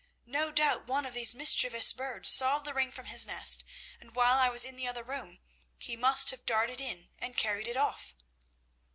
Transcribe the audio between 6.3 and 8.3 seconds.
have darted in and carried it off.'